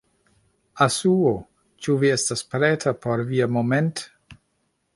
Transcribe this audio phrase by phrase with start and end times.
[0.85, 1.33] Asuo,
[1.87, 4.05] ĉu vi estas preta por via moment'...